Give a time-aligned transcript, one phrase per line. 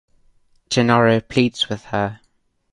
[0.71, 2.21] Gennaro pleads with her.